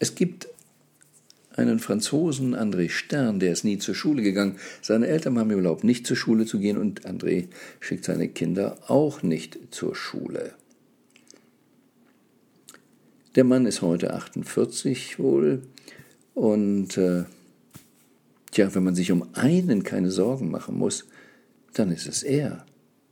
Es 0.00 0.14
gibt 0.14 0.48
einen 1.54 1.78
Franzosen, 1.78 2.56
André 2.56 2.88
Stern, 2.88 3.38
der 3.38 3.52
ist 3.52 3.64
nie 3.64 3.78
zur 3.78 3.94
Schule 3.94 4.22
gegangen. 4.22 4.56
Seine 4.80 5.08
Eltern 5.08 5.38
haben 5.38 5.50
ihm 5.50 5.58
erlaubt, 5.58 5.84
nicht 5.84 6.06
zur 6.06 6.16
Schule 6.16 6.46
zu 6.46 6.58
gehen 6.58 6.78
und 6.78 7.06
André 7.06 7.48
schickt 7.80 8.06
seine 8.06 8.28
Kinder 8.28 8.78
auch 8.88 9.22
nicht 9.22 9.58
zur 9.70 9.94
Schule. 9.94 10.54
Der 13.34 13.44
Mann 13.44 13.66
ist 13.66 13.82
heute 13.82 14.14
48 14.14 15.18
wohl 15.18 15.62
und 16.34 16.96
äh, 16.96 17.24
tja, 18.52 18.74
wenn 18.74 18.84
man 18.84 18.94
sich 18.94 19.12
um 19.12 19.28
einen 19.34 19.82
keine 19.84 20.10
Sorgen 20.10 20.50
machen 20.50 20.78
muss, 20.78 21.04
dann 21.74 21.92
ist 21.92 22.08
es 22.08 22.22
er, 22.22 22.64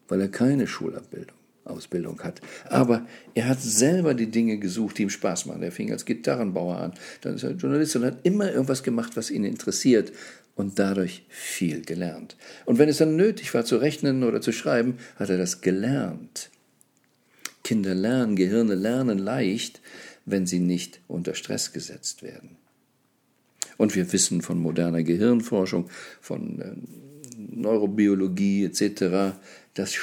weil 0.09 0.23
er 0.23 0.29
keine 0.29 0.67
Schulabbildung 0.67 1.38
Ausbildung 1.69 2.21
hat. 2.23 2.41
Aber 2.69 3.07
er 3.35 3.49
hat 3.49 3.61
selber 3.61 4.15
die 4.15 4.31
Dinge 4.31 4.59
gesucht, 4.59 4.99
die 4.99 5.03
ihm 5.03 5.11
Spaß 5.11 5.47
machen. 5.47 5.63
Er 5.63 5.73
fing 5.73 5.93
als 5.93 6.05
Gitarrenbauer 6.05 6.79
an, 6.79 6.95
dann 7.21 7.35
ist 7.35 7.43
er 7.43 7.53
Journalist 7.53 7.97
und 7.97 8.05
hat 8.05 8.19
immer 8.25 8.51
irgendwas 8.51 8.83
gemacht, 8.83 9.17
was 9.17 9.31
ihn 9.31 9.45
interessiert 9.45 10.13
und 10.55 10.79
dadurch 10.79 11.25
viel 11.29 11.83
gelernt. 11.83 12.37
Und 12.67 12.79
wenn 12.79 12.89
es 12.89 12.99
dann 12.99 13.17
nötig 13.17 13.55
war 13.55 13.65
zu 13.65 13.77
rechnen 13.77 14.25
oder 14.25 14.41
zu 14.41 14.53
schreiben, 14.53 14.99
hat 15.17 15.31
er 15.31 15.39
das 15.39 15.61
gelernt. 15.61 16.51
Kinder 17.63 17.95
lernen, 17.95 18.35
Gehirne 18.35 18.75
lernen 18.75 19.19
leicht, 19.19 19.81
wenn 20.25 20.47
sie 20.47 20.59
nicht 20.59 21.01
unter 21.07 21.35
Stress 21.35 21.73
gesetzt 21.73 22.23
werden. 22.23 22.57
Und 23.77 23.95
wir 23.95 24.13
wissen 24.13 24.43
von 24.43 24.59
moderner 24.59 25.03
Gehirnforschung, 25.03 25.89
von 26.21 26.61
äh, 26.61 26.73
Neurobiologie 27.37 28.65
etc., 28.65 29.37
dass 29.75 29.97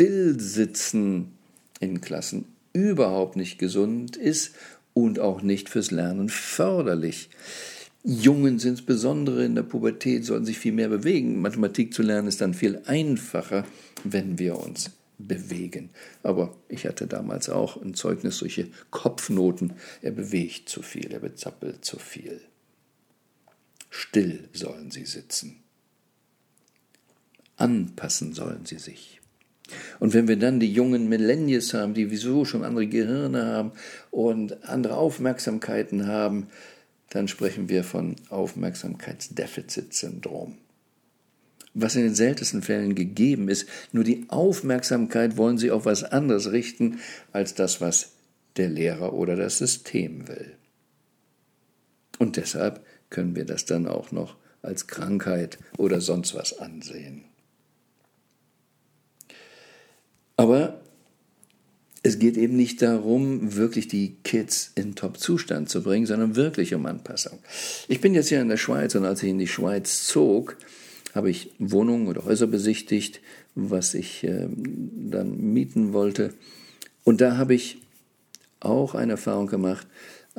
Stillsitzen 0.00 1.32
in 1.78 2.00
Klassen 2.00 2.46
überhaupt 2.72 3.36
nicht 3.36 3.58
gesund 3.58 4.16
ist 4.16 4.54
und 4.94 5.20
auch 5.20 5.42
nicht 5.42 5.68
fürs 5.68 5.90
Lernen 5.90 6.30
förderlich. 6.30 7.28
Jungen 8.02 8.58
sind 8.58 8.78
insbesondere 8.78 9.44
in 9.44 9.56
der 9.56 9.62
Pubertät, 9.62 10.24
sollten 10.24 10.46
sich 10.46 10.58
viel 10.58 10.72
mehr 10.72 10.88
bewegen. 10.88 11.42
Mathematik 11.42 11.92
zu 11.92 12.00
lernen 12.00 12.28
ist 12.28 12.40
dann 12.40 12.54
viel 12.54 12.80
einfacher, 12.86 13.66
wenn 14.02 14.38
wir 14.38 14.58
uns 14.58 14.90
bewegen. 15.18 15.90
Aber 16.22 16.56
ich 16.70 16.86
hatte 16.86 17.06
damals 17.06 17.50
auch 17.50 17.76
ein 17.76 17.92
Zeugnis, 17.92 18.38
solche 18.38 18.68
Kopfnoten. 18.90 19.74
Er 20.00 20.12
bewegt 20.12 20.70
zu 20.70 20.80
viel, 20.80 21.12
er 21.12 21.20
bezappelt 21.20 21.84
zu 21.84 21.98
viel. 21.98 22.40
Still 23.90 24.48
sollen 24.54 24.90
sie 24.90 25.04
sitzen. 25.04 25.56
Anpassen 27.58 28.32
sollen 28.32 28.64
sie 28.64 28.78
sich. 28.78 29.20
Und 30.00 30.14
wenn 30.14 30.26
wir 30.26 30.36
dann 30.36 30.58
die 30.58 30.72
jungen 30.72 31.08
Millennials 31.08 31.72
haben, 31.74 31.94
die 31.94 32.10
wieso 32.10 32.44
schon 32.44 32.64
andere 32.64 32.88
Gehirne 32.88 33.46
haben 33.46 33.70
und 34.10 34.64
andere 34.64 34.96
Aufmerksamkeiten 34.96 36.08
haben, 36.08 36.48
dann 37.10 37.28
sprechen 37.28 37.68
wir 37.68 37.84
von 37.84 38.16
Aufmerksamkeitsdefizitsyndrom. 38.30 40.58
Was 41.74 41.94
in 41.94 42.02
den 42.02 42.14
seltensten 42.14 42.62
Fällen 42.62 42.96
gegeben 42.96 43.48
ist, 43.48 43.68
nur 43.92 44.02
die 44.02 44.24
Aufmerksamkeit 44.28 45.36
wollen 45.36 45.58
sie 45.58 45.70
auf 45.70 45.84
was 45.84 46.02
anderes 46.02 46.50
richten 46.50 46.98
als 47.32 47.54
das, 47.54 47.80
was 47.80 48.10
der 48.56 48.68
Lehrer 48.68 49.12
oder 49.12 49.36
das 49.36 49.58
System 49.58 50.26
will. 50.26 50.56
Und 52.18 52.36
deshalb 52.36 52.84
können 53.08 53.36
wir 53.36 53.44
das 53.44 53.66
dann 53.66 53.86
auch 53.86 54.10
noch 54.12 54.36
als 54.62 54.86
Krankheit 54.86 55.58
oder 55.76 56.00
sonst 56.00 56.34
was 56.34 56.58
ansehen. 56.58 57.24
Aber 60.40 60.80
es 62.02 62.18
geht 62.18 62.38
eben 62.38 62.56
nicht 62.56 62.80
darum, 62.80 63.56
wirklich 63.56 63.88
die 63.88 64.16
Kids 64.24 64.72
in 64.74 64.94
Top-Zustand 64.94 65.68
zu 65.68 65.82
bringen, 65.82 66.06
sondern 66.06 66.34
wirklich 66.34 66.72
um 66.72 66.86
Anpassung. 66.86 67.40
Ich 67.88 68.00
bin 68.00 68.14
jetzt 68.14 68.30
hier 68.30 68.40
in 68.40 68.48
der 68.48 68.56
Schweiz 68.56 68.94
und 68.94 69.04
als 69.04 69.22
ich 69.22 69.28
in 69.28 69.38
die 69.38 69.46
Schweiz 69.46 70.06
zog, 70.06 70.56
habe 71.14 71.28
ich 71.28 71.50
Wohnungen 71.58 72.08
oder 72.08 72.24
Häuser 72.24 72.46
besichtigt, 72.46 73.20
was 73.54 73.92
ich 73.92 74.24
äh, 74.24 74.48
dann 74.48 75.36
mieten 75.52 75.92
wollte. 75.92 76.32
Und 77.04 77.20
da 77.20 77.36
habe 77.36 77.52
ich 77.52 77.76
auch 78.60 78.94
eine 78.94 79.12
Erfahrung 79.12 79.46
gemacht. 79.46 79.86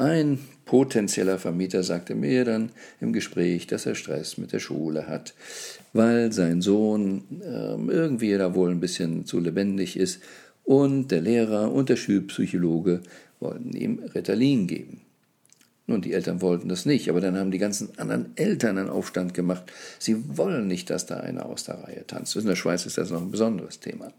Ein 0.02 0.40
potenzieller 0.66 1.38
Vermieter 1.38 1.84
sagte 1.84 2.16
mir 2.16 2.44
dann 2.44 2.72
im 3.02 3.14
Gespräch, 3.14 3.68
dass 3.68 3.86
er 3.86 3.94
Stress 3.94 4.40
mit 4.40 4.52
der 4.52 4.58
Schule 4.58 5.08
hat, 5.08 5.36
weil 5.94 6.32
sein 6.32 6.64
Sohn 6.64 7.24
äh, 7.40 7.76
irgendwie 7.76 8.36
da 8.36 8.56
wohl 8.56 8.72
ein 8.72 8.80
bisschen 8.80 9.28
zu 9.28 9.40
lebendig 9.40 9.96
ist 9.96 10.20
und 10.64 11.12
der 11.12 11.22
Lehrer 11.22 11.72
und 11.72 11.90
der 11.90 11.98
Schulpsychologe 11.98 13.02
wollten 13.40 13.74
ihm 13.74 14.00
Ritalin 14.16 14.66
geben. 14.66 15.02
Nun, 15.86 16.02
die 16.02 16.14
Eltern 16.14 16.42
wollten 16.42 16.68
das 16.68 16.88
nicht, 16.88 17.08
aber 17.08 17.22
dann 17.22 17.38
haben 17.38 17.52
die 17.52 17.60
ganzen 17.60 17.90
anderen 18.00 18.36
Eltern 18.38 18.80
einen 18.80 18.90
Aufstand 18.90 19.36
gemacht. 19.36 19.72
Sie 20.00 20.36
wollen 20.36 20.68
nicht, 20.68 20.90
dass 20.90 21.06
da 21.06 21.18
einer 21.18 21.46
aus 21.46 21.66
der 21.66 21.76
Reihe 21.76 22.08
tanzt. 22.08 22.36
In 22.36 22.48
der 22.48 22.56
Schweiz 22.56 22.88
ist 22.88 22.98
das 22.98 23.12
noch 23.12 23.22
ein 23.22 23.30
besonderes 23.30 23.80
Thema. 23.80 24.12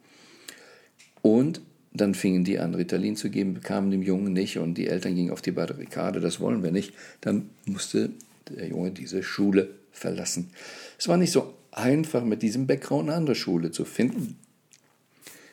Und 1.23 1.61
dann 1.95 2.15
fingen 2.15 2.45
die 2.45 2.59
an, 2.59 2.75
Ritalin 2.75 3.17
zu 3.17 3.31
geben, 3.31 3.55
bekamen 3.55 3.91
dem 3.91 4.03
Jungen 4.03 4.33
nicht 4.33 4.59
und 4.59 4.75
die 4.75 4.89
Eltern 4.89 5.15
gingen 5.15 5.31
auf 5.31 5.43
die 5.43 5.51
Barrikade, 5.51 6.21
das 6.21 6.41
wollen 6.41 6.63
wir 6.63 6.73
nicht. 6.73 6.95
Dann 7.21 7.51
musste 7.67 8.11
der 8.49 8.69
Junge 8.69 8.91
diese 8.91 9.23
Schule 9.23 9.75
verlassen. 9.91 10.51
Es 10.99 11.09
war 11.09 11.17
nicht 11.17 11.33
so 11.33 11.55
einfach, 11.71 12.25
mit 12.25 12.43
diesem 12.43 12.67
Background 12.67 13.09
eine 13.09 13.17
andere 13.17 13.35
Schule 13.35 13.71
zu 13.71 13.85
finden, 13.85 14.39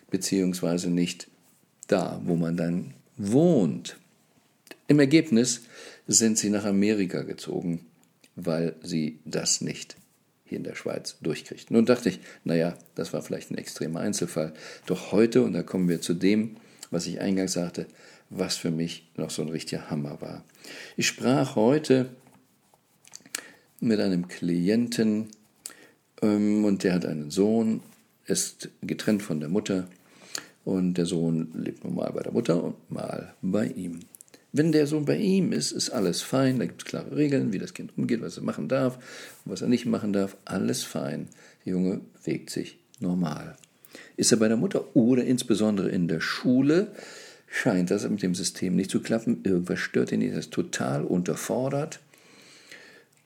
beziehungsweise 0.09 0.89
nicht 0.89 1.27
da, 1.87 2.21
wo 2.23 2.35
man 2.35 2.55
dann 2.55 2.93
wohnt. 3.17 3.97
Im 4.87 4.99
Ergebnis 4.99 5.61
sind 6.07 6.37
sie 6.37 6.49
nach 6.49 6.65
Amerika 6.65 7.23
gezogen, 7.23 7.81
weil 8.35 8.75
sie 8.81 9.19
das 9.25 9.61
nicht 9.61 9.98
hier 10.49 10.57
in 10.57 10.63
der 10.63 10.75
Schweiz 10.75 11.17
durchkriegt. 11.21 11.71
Nun 11.71 11.85
dachte 11.85 12.09
ich, 12.09 12.19
naja, 12.43 12.77
das 12.95 13.13
war 13.13 13.21
vielleicht 13.21 13.51
ein 13.51 13.57
extremer 13.57 14.01
Einzelfall. 14.01 14.53
Doch 14.87 15.11
heute, 15.11 15.43
und 15.43 15.53
da 15.53 15.63
kommen 15.63 15.87
wir 15.87 16.01
zu 16.01 16.13
dem, 16.13 16.57
was 16.91 17.05
ich 17.07 17.21
eingangs 17.21 17.53
sagte, 17.53 17.85
was 18.29 18.57
für 18.57 18.71
mich 18.71 19.09
noch 19.15 19.29
so 19.29 19.41
ein 19.41 19.49
richtiger 19.49 19.89
Hammer 19.89 20.21
war. 20.21 20.43
Ich 20.97 21.07
sprach 21.07 21.55
heute 21.55 22.09
mit 23.79 23.99
einem 23.99 24.27
Klienten 24.27 25.29
ähm, 26.21 26.65
und 26.65 26.83
der 26.83 26.93
hat 26.93 27.05
einen 27.05 27.31
Sohn, 27.31 27.81
ist 28.25 28.69
getrennt 28.81 29.23
von 29.23 29.39
der 29.39 29.49
Mutter 29.49 29.87
und 30.65 30.95
der 30.95 31.05
Sohn 31.05 31.51
lebt 31.53 31.83
nun 31.83 31.95
mal 31.95 32.11
bei 32.11 32.21
der 32.21 32.33
Mutter 32.33 32.63
und 32.63 32.91
mal 32.91 33.33
bei 33.41 33.67
ihm. 33.67 34.01
Wenn 34.51 34.71
der 34.71 34.87
Sohn 34.87 35.05
bei 35.05 35.17
ihm 35.17 35.51
ist, 35.51 35.71
ist 35.71 35.91
alles 35.91 36.21
fein, 36.21 36.57
da 36.57 36.65
gibt 36.65 36.81
es 36.81 36.87
klare 36.87 37.15
Regeln, 37.15 37.53
wie 37.53 37.59
das 37.59 37.73
Kind 37.73 37.95
umgeht, 37.97 38.21
was 38.21 38.37
er 38.37 38.43
machen 38.43 38.67
darf 38.67 38.95
und 39.45 39.51
was 39.51 39.61
er 39.61 39.67
nicht 39.67 39.85
machen 39.85 40.11
darf, 40.11 40.37
alles 40.45 40.83
fein. 40.83 41.27
Der 41.65 41.73
Junge 41.73 42.01
bewegt 42.13 42.49
sich 42.49 42.79
normal. 42.99 43.55
Ist 44.17 44.31
er 44.31 44.39
bei 44.39 44.47
der 44.47 44.57
Mutter 44.57 44.95
oder 44.95 45.23
insbesondere 45.23 45.89
in 45.89 46.07
der 46.07 46.19
Schule, 46.19 46.91
scheint 47.47 47.91
das 47.91 48.07
mit 48.09 48.23
dem 48.23 48.35
System 48.35 48.75
nicht 48.75 48.91
zu 48.91 49.01
klappen. 49.01 49.41
Irgendwas 49.43 49.79
stört 49.79 50.11
ihn, 50.11 50.21
er 50.21 50.39
ist 50.39 50.51
total 50.51 51.03
unterfordert. 51.03 51.99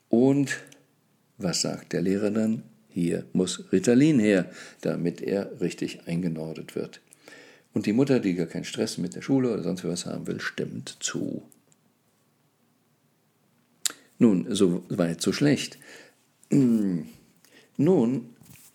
Und 0.10 0.60
was 1.38 1.62
sagt 1.62 1.94
der 1.94 2.02
Lehrer 2.02 2.32
dann? 2.32 2.64
Hier 2.90 3.26
muss 3.34 3.72
Ritalin 3.72 4.20
her, 4.20 4.52
damit 4.82 5.22
er 5.22 5.62
richtig 5.62 6.08
eingenordet 6.08 6.76
wird. 6.76 7.02
Und 7.74 7.86
die 7.86 7.94
Mutter, 7.94 8.20
die 8.20 8.36
gar 8.36 8.46
keinen 8.46 8.66
Stress 8.66 8.98
mit 8.98 9.16
der 9.16 9.22
Schule 9.22 9.52
oder 9.52 9.64
sonst 9.64 9.84
was 9.84 10.06
haben 10.06 10.28
will, 10.28 10.40
stimmt 10.40 10.98
zu. 11.00 11.44
Nun, 14.20 14.54
so 14.54 14.84
weit, 14.90 15.22
so 15.22 15.34
schlecht. 15.34 15.80
Hm. 16.52 17.08
Nun 17.78 18.30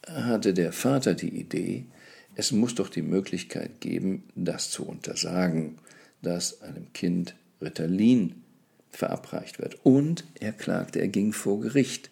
hatte 0.07 0.53
der 0.53 0.73
Vater 0.73 1.15
die 1.15 1.39
Idee, 1.39 1.87
es 2.35 2.53
muss 2.53 2.75
doch 2.75 2.89
die 2.89 3.03
Möglichkeit 3.03 3.81
geben, 3.81 4.25
das 4.35 4.71
zu 4.71 4.87
untersagen. 4.87 5.77
dass 6.21 6.63
einem 6.63 6.93
Kind 6.93 7.37
Ritalin 7.63 8.43
verabreicht 8.91 9.61
wird. 9.61 9.79
Und 9.85 10.25
er 10.41 10.53
klagte, 10.53 11.01
er 11.01 11.09
ging 11.09 11.33
vor 11.33 11.61
Gericht. 11.61 12.11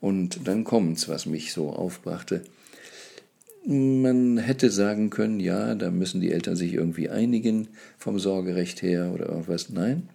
Und 0.00 0.46
dann 0.48 0.64
kommt's, 0.64 1.08
was 1.08 1.26
mich 1.26 1.52
so 1.52 1.70
aufbrachte. 1.70 2.42
Man 3.68 4.38
hätte 4.38 4.70
sagen 4.70 5.10
können, 5.10 5.40
ja, 5.40 5.74
da 5.74 5.90
müssen 5.90 6.20
die 6.20 6.30
Eltern 6.30 6.54
sich 6.54 6.72
irgendwie 6.72 7.08
einigen 7.10 7.66
vom 7.98 8.20
Sorgerecht 8.20 8.80
her 8.80 9.10
oder 9.12 9.26
irgendwas. 9.26 9.70
Nein, 9.70 10.08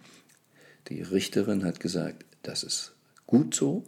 die 0.88 1.02
Richterin 1.02 1.62
hat 1.62 1.78
gesagt, 1.78 2.24
das 2.42 2.62
ist 2.62 2.94
gut 3.26 3.54
so, 3.54 3.84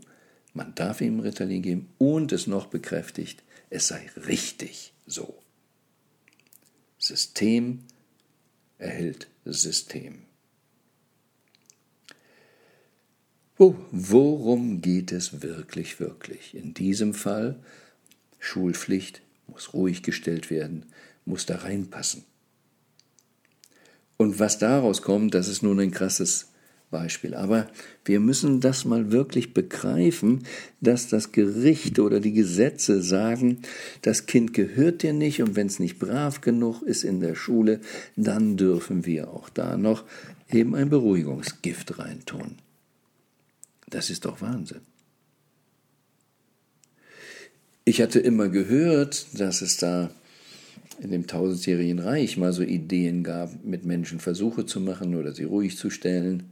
man 0.52 0.74
darf 0.74 1.00
ihm 1.00 1.18
Ritalin 1.18 1.62
geben 1.62 1.88
und 1.96 2.30
es 2.32 2.46
noch 2.46 2.66
bekräftigt, 2.66 3.42
es 3.70 3.88
sei 3.88 4.10
richtig 4.26 4.92
so. 5.06 5.34
System 6.98 7.84
erhält 8.76 9.28
System. 9.46 10.24
Oh, 13.56 13.76
worum 13.90 14.82
geht 14.82 15.10
es 15.10 15.40
wirklich, 15.40 16.00
wirklich? 16.00 16.54
In 16.54 16.74
diesem 16.74 17.14
Fall 17.14 17.60
Schulpflicht 18.38 19.23
muss 19.46 19.74
ruhig 19.74 20.02
gestellt 20.02 20.50
werden, 20.50 20.86
muss 21.24 21.46
da 21.46 21.56
reinpassen. 21.56 22.24
Und 24.16 24.38
was 24.38 24.58
daraus 24.58 25.02
kommt, 25.02 25.34
das 25.34 25.48
ist 25.48 25.62
nun 25.62 25.80
ein 25.80 25.90
krasses 25.90 26.48
Beispiel. 26.90 27.34
Aber 27.34 27.68
wir 28.04 28.20
müssen 28.20 28.60
das 28.60 28.84
mal 28.84 29.10
wirklich 29.10 29.52
begreifen, 29.52 30.44
dass 30.80 31.08
das 31.08 31.32
Gericht 31.32 31.98
oder 31.98 32.20
die 32.20 32.32
Gesetze 32.32 33.02
sagen, 33.02 33.58
das 34.02 34.26
Kind 34.26 34.54
gehört 34.54 35.02
dir 35.02 35.12
nicht 35.12 35.42
und 35.42 35.56
wenn 35.56 35.66
es 35.66 35.80
nicht 35.80 35.98
brav 35.98 36.40
genug 36.40 36.82
ist 36.82 37.02
in 37.02 37.18
der 37.20 37.34
Schule, 37.34 37.80
dann 38.14 38.56
dürfen 38.56 39.04
wir 39.06 39.30
auch 39.30 39.48
da 39.48 39.76
noch 39.76 40.04
eben 40.50 40.76
ein 40.76 40.88
Beruhigungsgift 40.88 41.98
reintun. 41.98 42.58
Das 43.90 44.08
ist 44.08 44.24
doch 44.24 44.40
Wahnsinn. 44.40 44.82
Ich 47.86 48.00
hatte 48.00 48.18
immer 48.18 48.48
gehört, 48.48 49.26
dass 49.38 49.60
es 49.60 49.76
da 49.76 50.10
in 51.00 51.10
dem 51.10 51.26
tausendjährigen 51.26 51.98
Reich 51.98 52.38
mal 52.38 52.52
so 52.52 52.62
Ideen 52.62 53.22
gab, 53.22 53.62
mit 53.62 53.84
Menschen 53.84 54.20
Versuche 54.20 54.64
zu 54.64 54.80
machen 54.80 55.14
oder 55.14 55.34
sie 55.34 55.44
ruhig 55.44 55.76
zu 55.76 55.90
stellen. 55.90 56.44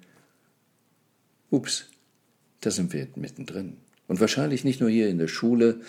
Ups, 1.51 1.87
da 2.61 2.71
sind 2.71 2.93
wir 2.93 3.09
mittendrin. 3.17 3.79
Und 4.09 4.21
wahrscheinlich 4.21 4.65
nicht 4.65 4.81
nur 4.81 4.91
hier 4.91 5.09
in 5.09 5.17
der 5.17 5.29
Schule, 5.29 5.81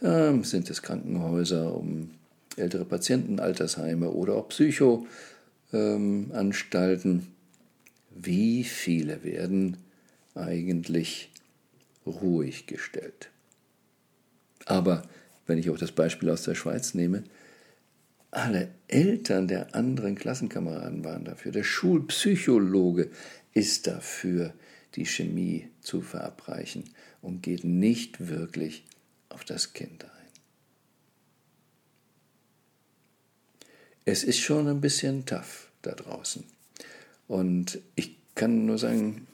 äh, 0.00 0.32
sind 0.42 0.70
es 0.70 0.80
Krankenhäuser, 0.80 1.74
um 1.74 2.10
ältere 2.56 2.86
Patienten, 2.86 3.38
Altersheime 3.38 4.10
oder 4.10 4.36
auch 4.36 4.48
Psychoanstalten. 4.48 7.12
Ähm, 7.12 7.26
Wie 8.14 8.64
viele 8.64 9.24
werden 9.24 9.76
eigentlich 10.34 11.30
ruhig 12.06 12.66
gestellt? 12.66 13.28
Aber 14.66 15.02
wenn 15.46 15.58
ich 15.58 15.70
auch 15.70 15.78
das 15.78 15.92
Beispiel 15.92 16.28
aus 16.28 16.42
der 16.42 16.54
Schweiz 16.54 16.92
nehme, 16.92 17.24
alle 18.30 18.68
Eltern 18.88 19.48
der 19.48 19.74
anderen 19.74 20.14
Klassenkameraden 20.16 21.04
waren 21.04 21.24
dafür. 21.24 21.52
Der 21.52 21.64
Schulpsychologe 21.64 23.10
ist 23.54 23.86
dafür, 23.86 24.52
die 24.94 25.06
Chemie 25.06 25.68
zu 25.80 26.02
verabreichen 26.02 26.84
und 27.22 27.42
geht 27.42 27.64
nicht 27.64 28.28
wirklich 28.28 28.84
auf 29.30 29.44
das 29.44 29.72
Kind 29.72 30.04
ein. 30.04 30.10
Es 34.04 34.22
ist 34.22 34.38
schon 34.38 34.68
ein 34.68 34.80
bisschen 34.80 35.24
tough 35.24 35.70
da 35.82 35.92
draußen. 35.92 36.44
Und 37.28 37.80
ich 37.94 38.16
kann 38.34 38.66
nur 38.66 38.78
sagen, 38.78 39.26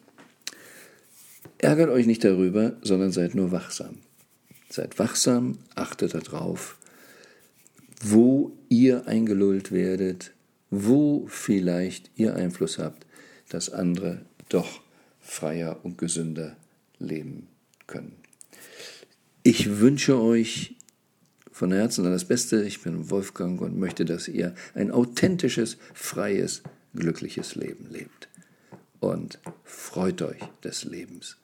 ärgert 1.58 1.90
euch 1.90 2.06
nicht 2.06 2.24
darüber, 2.24 2.76
sondern 2.82 3.12
seid 3.12 3.34
nur 3.34 3.52
wachsam. 3.52 3.98
Seid 4.73 4.99
wachsam, 4.99 5.59
achtet 5.75 6.14
darauf, 6.14 6.79
wo 8.02 8.57
ihr 8.71 9.07
eingelullt 9.07 9.71
werdet, 9.71 10.33
wo 10.71 11.26
vielleicht 11.29 12.11
ihr 12.17 12.37
Einfluss 12.37 12.78
habt, 12.78 13.04
dass 13.50 13.69
andere 13.69 14.25
doch 14.49 14.80
freier 15.21 15.80
und 15.82 15.99
gesünder 15.99 16.56
leben 16.99 17.49
können. 17.87 18.17
Ich 19.43 19.78
wünsche 19.78 20.19
euch 20.19 20.75
von 21.50 21.71
Herzen 21.71 22.06
alles 22.06 22.25
Beste. 22.25 22.63
Ich 22.63 22.80
bin 22.80 23.11
Wolfgang 23.11 23.61
und 23.61 23.78
möchte, 23.78 24.06
dass 24.06 24.26
ihr 24.26 24.54
ein 24.73 24.91
authentisches, 24.91 25.76
freies, 25.93 26.63
glückliches 26.95 27.56
Leben 27.56 27.91
lebt. 27.91 28.30
Und 29.00 29.39
freut 29.65 30.23
euch 30.23 30.41
des 30.65 30.85
Lebens. 30.85 31.37